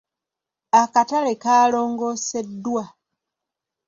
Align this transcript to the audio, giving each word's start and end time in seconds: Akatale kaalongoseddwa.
Akatale 0.81 1.33
kaalongoseddwa. 1.43 2.83